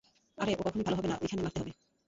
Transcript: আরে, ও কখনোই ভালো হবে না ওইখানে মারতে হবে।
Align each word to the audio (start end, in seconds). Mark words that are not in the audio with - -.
আরে, 0.37 0.51
ও 0.53 0.61
কখনোই 0.63 0.83
ভালো 0.83 0.97
হবে 0.97 1.07
না 1.07 1.15
ওইখানে 1.21 1.41
মারতে 1.41 1.59
হবে। 1.61 1.71